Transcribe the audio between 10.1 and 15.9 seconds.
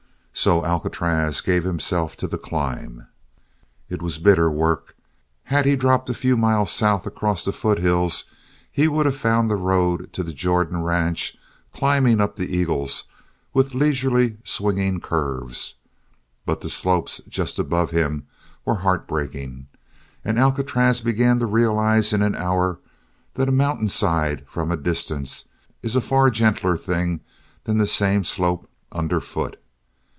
to the Jordan ranch climbing up the Eagles with leisurely swinging curves,